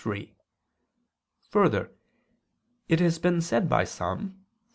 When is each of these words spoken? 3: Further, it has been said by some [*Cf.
3: 0.03 0.35
Further, 1.51 1.91
it 2.87 2.99
has 2.99 3.19
been 3.19 3.39
said 3.39 3.69
by 3.69 3.83
some 3.83 4.29
[*Cf. 4.29 4.33